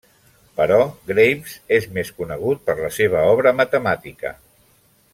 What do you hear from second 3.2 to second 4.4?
obra matemàtica.